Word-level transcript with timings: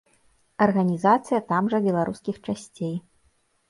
Арганізацыя 0.67 1.39
там 1.53 1.63
жа 1.77 1.85
беларускіх 1.91 2.35
часцей. 2.51 2.95